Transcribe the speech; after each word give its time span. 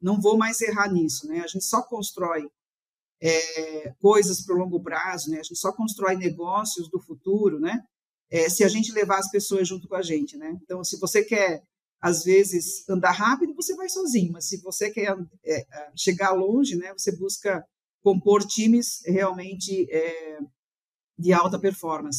não 0.00 0.20
vou 0.20 0.36
mais 0.36 0.60
errar 0.60 0.92
nisso, 0.92 1.26
né? 1.26 1.40
A 1.40 1.46
gente 1.46 1.64
só 1.64 1.82
constrói 1.82 2.48
é, 3.20 3.92
coisas 4.00 4.44
para 4.44 4.54
o 4.54 4.58
longo 4.58 4.80
prazo, 4.82 5.30
né? 5.30 5.40
A 5.40 5.42
gente 5.42 5.58
só 5.58 5.72
constrói 5.72 6.16
negócios 6.16 6.88
do 6.88 7.00
futuro, 7.00 7.58
né? 7.58 7.82
É, 8.30 8.48
se 8.48 8.62
a 8.62 8.68
gente 8.68 8.92
levar 8.92 9.18
as 9.18 9.30
pessoas 9.30 9.66
junto 9.66 9.88
com 9.88 9.96
a 9.96 10.02
gente, 10.02 10.36
né? 10.36 10.56
Então, 10.62 10.84
se 10.84 10.98
você 10.98 11.24
quer 11.24 11.62
às 12.00 12.22
vezes 12.22 12.88
andar 12.88 13.10
rápido, 13.10 13.54
você 13.54 13.74
vai 13.74 13.88
sozinho, 13.88 14.32
mas 14.32 14.48
se 14.48 14.60
você 14.62 14.88
quer 14.90 15.16
é, 15.44 15.66
chegar 15.96 16.30
longe, 16.30 16.76
né? 16.76 16.92
Você 16.92 17.16
busca 17.16 17.64
compor 18.02 18.46
times 18.46 19.00
realmente 19.04 19.86
é, 19.90 20.38
de 21.18 21.32
alta 21.32 21.58
performance. 21.58 22.16